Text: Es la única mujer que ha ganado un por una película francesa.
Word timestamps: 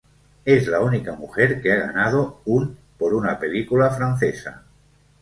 Es 0.45 0.65
la 0.67 0.79
única 0.79 1.13
mujer 1.13 1.61
que 1.61 1.73
ha 1.73 1.75
ganado 1.75 2.41
un 2.45 2.75
por 2.97 3.13
una 3.13 3.37
película 3.37 3.91
francesa. 3.91 4.63